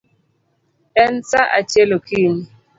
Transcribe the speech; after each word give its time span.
En 1.03 1.13
saa 1.29 1.51
achiel 1.59 1.89
okinyi 1.97 2.43